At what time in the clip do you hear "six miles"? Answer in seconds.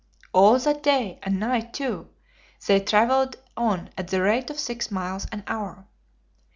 4.59-5.27